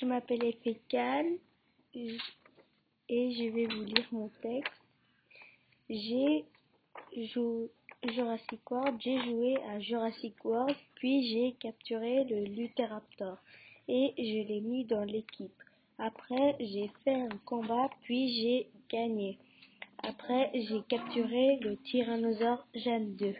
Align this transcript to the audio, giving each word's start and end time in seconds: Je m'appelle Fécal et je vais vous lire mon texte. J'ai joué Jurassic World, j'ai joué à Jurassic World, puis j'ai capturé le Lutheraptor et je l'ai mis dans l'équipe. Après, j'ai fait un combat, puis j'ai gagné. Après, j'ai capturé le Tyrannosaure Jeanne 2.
Je 0.00 0.06
m'appelle 0.06 0.54
Fécal 0.62 1.26
et 1.94 2.16
je 3.08 3.52
vais 3.52 3.66
vous 3.66 3.84
lire 3.84 4.06
mon 4.12 4.28
texte. 4.40 4.72
J'ai 5.90 6.44
joué 7.16 7.68
Jurassic 8.04 8.70
World, 8.70 9.00
j'ai 9.00 9.18
joué 9.18 9.56
à 9.64 9.80
Jurassic 9.80 10.44
World, 10.44 10.76
puis 10.94 11.26
j'ai 11.28 11.52
capturé 11.58 12.22
le 12.24 12.44
Lutheraptor 12.44 13.38
et 13.88 14.14
je 14.16 14.46
l'ai 14.46 14.60
mis 14.60 14.84
dans 14.84 15.02
l'équipe. 15.02 15.62
Après, 15.98 16.54
j'ai 16.60 16.90
fait 17.02 17.14
un 17.14 17.36
combat, 17.44 17.90
puis 18.02 18.40
j'ai 18.40 18.68
gagné. 18.88 19.36
Après, 20.04 20.52
j'ai 20.54 20.80
capturé 20.88 21.56
le 21.56 21.76
Tyrannosaure 21.76 22.64
Jeanne 22.72 23.16
2. 23.16 23.34